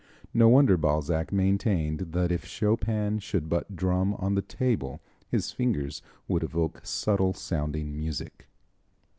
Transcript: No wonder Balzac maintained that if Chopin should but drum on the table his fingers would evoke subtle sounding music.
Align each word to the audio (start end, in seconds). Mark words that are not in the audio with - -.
No 0.33 0.49
wonder 0.49 0.77
Balzac 0.77 1.31
maintained 1.31 2.07
that 2.13 2.31
if 2.31 2.43
Chopin 2.45 3.19
should 3.19 3.47
but 3.47 3.75
drum 3.75 4.15
on 4.15 4.33
the 4.33 4.41
table 4.41 4.99
his 5.29 5.51
fingers 5.51 6.01
would 6.27 6.41
evoke 6.41 6.81
subtle 6.83 7.33
sounding 7.35 7.95
music. 7.95 8.47